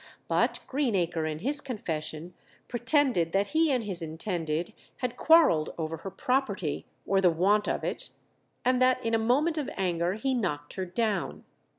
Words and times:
But 0.27 0.61
Greenacre 0.65 1.27
in 1.27 1.37
his 1.37 1.61
confession 1.61 2.33
pretended 2.67 3.33
that 3.33 3.49
he 3.49 3.71
and 3.71 3.83
his 3.83 4.01
intended 4.01 4.73
had 4.97 5.15
quarrelled 5.15 5.75
over 5.77 5.97
her 5.97 6.09
property 6.09 6.87
or 7.05 7.21
the 7.21 7.29
want 7.29 7.67
of 7.67 7.83
it, 7.83 8.09
and 8.65 8.81
that 8.81 9.05
in 9.05 9.13
a 9.13 9.19
moment 9.19 9.59
of 9.59 9.69
anger 9.77 10.13
he 10.15 10.33
knocked 10.33 10.73
her 10.73 10.85
down. 10.87 11.43